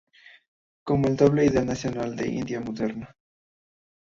Como 0.83 1.07
el 1.09 1.15
doble 1.15 1.45
ideal 1.45 1.67
nacional 1.67 2.15
del 2.15 2.33
India 2.33 2.59
moderna. 2.59 3.15